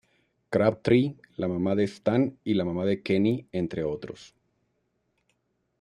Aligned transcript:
Crabtree, 0.49 1.15
la 1.35 1.47
mamá 1.47 1.75
de 1.75 1.83
Stan 1.83 2.35
y 2.43 2.55
la 2.55 2.65
mamá 2.65 2.85
de 2.85 3.03
Kenny, 3.03 3.45
entre 3.51 3.83
otros. 3.83 4.33